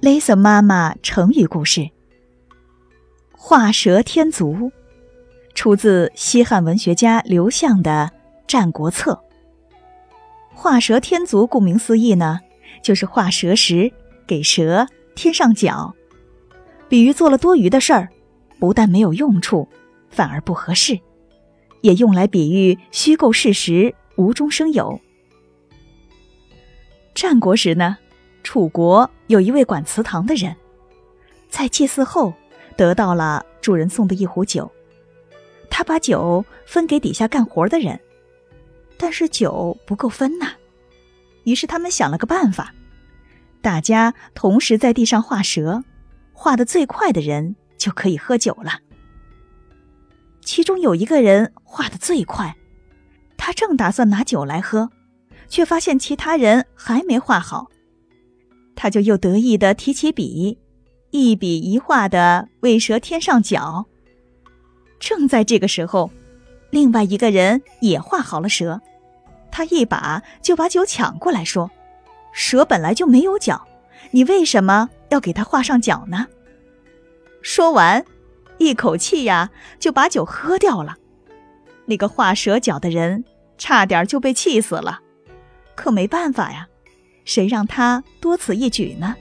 [0.00, 1.90] Lisa 妈妈成语故事：
[3.32, 4.70] 画蛇添足，
[5.54, 8.12] 出自西汉文学家刘向的
[8.46, 9.20] 《战国策》。
[10.54, 12.38] 画蛇添足，顾名思义呢，
[12.80, 13.92] 就是画蛇时
[14.24, 14.86] 给蛇
[15.16, 15.92] 添上脚，
[16.88, 18.08] 比喻做了多余的事儿，
[18.60, 19.68] 不但没有用处，
[20.10, 21.00] 反而不合适，
[21.80, 25.00] 也用来比喻虚构事实，无中生有。
[27.16, 27.98] 战国时呢？
[28.48, 30.56] 楚国有一位管祠堂的人，
[31.50, 32.32] 在祭祀后
[32.78, 34.72] 得到了主人送的一壶酒，
[35.68, 38.00] 他把酒分给底下干活的人，
[38.96, 40.52] 但是酒不够分呐。
[41.44, 42.72] 于是他们想了个办法，
[43.60, 45.84] 大家同时在地上画蛇，
[46.32, 48.80] 画的最快的人就可以喝酒了。
[50.40, 52.56] 其中有一个人画的最快，
[53.36, 54.88] 他正打算拿酒来喝，
[55.48, 57.68] 却发现其他人还没画好。
[58.80, 60.56] 他就又得意的提起笔，
[61.10, 63.86] 一笔一画的为蛇添上脚。
[65.00, 66.12] 正在这个时候，
[66.70, 68.80] 另外一个人也画好了蛇，
[69.50, 71.68] 他一把就把酒抢过来，说
[72.32, 73.66] ：“蛇本来就没有脚，
[74.12, 76.28] 你为什么要给他画上脚呢？”
[77.42, 78.04] 说完，
[78.58, 80.96] 一口气呀就把酒喝掉了。
[81.86, 83.24] 那个画蛇脚的人
[83.56, 85.00] 差点就被气死了，
[85.74, 86.68] 可没办法呀。
[87.28, 89.14] 谁让他多此一举呢？